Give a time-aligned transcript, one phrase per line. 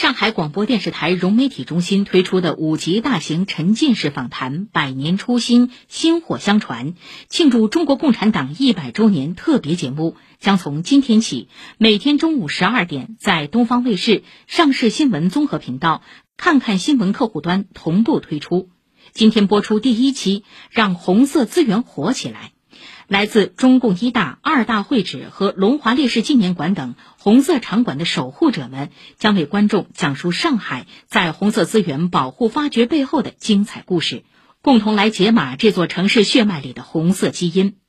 [0.00, 6.92] 上海广播电视台融媒体中心推出的五集大型沉浸式访谈《百年初心，薪火相传》，
[7.28, 16.00] 庆祝中国共产党一百周年特别节目，将从今天起每天中午十二点在东方卫视、上市新闻综合频道、
[16.38, 18.70] 看看新闻客户端同步推出。
[19.12, 22.52] 今天播出第一期，让红色资源火起来。
[23.08, 34.24] 来自中共一大、二大会址和龙华烈士纪念馆等红色场馆的守护者们，将为观众讲述上海在红色资源保护发掘背后的精彩故事，
[34.62, 37.79] 共同来解码这座城市血脉里的红色基因。